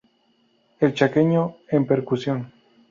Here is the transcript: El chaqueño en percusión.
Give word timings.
El 0.79 0.95
chaqueño 0.95 1.57
en 1.69 1.85
percusión. 1.85 2.51